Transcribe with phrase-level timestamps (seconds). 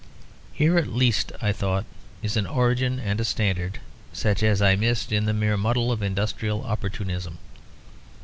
[0.51, 1.85] Here at least, I thought,
[2.23, 3.77] is an origin and a standard,
[4.11, 7.37] such as I missed in the mere muddle of industrial opportunism.